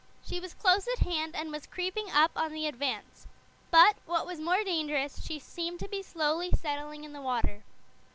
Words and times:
She 0.25 0.39
was 0.39 0.55
close 0.55 0.87
at 0.87 1.05
hand 1.05 1.35
and 1.35 1.51
was 1.51 1.67
creeping 1.67 2.09
up 2.09 2.31
on 2.35 2.53
the 2.53 2.65
Advance. 2.65 3.27
But, 3.69 3.97
what 4.07 4.25
was 4.25 4.39
more 4.39 4.63
dangerous, 4.63 5.23
she 5.23 5.37
seemed 5.37 5.79
to 5.81 5.87
be 5.87 6.01
slowly 6.01 6.49
settling 6.59 7.03
in 7.03 7.13
the 7.13 7.21
water. 7.21 7.61